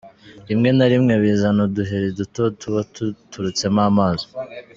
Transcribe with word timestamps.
Rimwe 0.49 0.69
na 0.77 0.85
rimwe 0.91 1.13
bizana 1.21 1.59
uduheri 1.67 2.09
duto 2.19 2.43
tuba 2.59 2.81
turetsemo 3.31 3.81
amazi. 3.89 4.25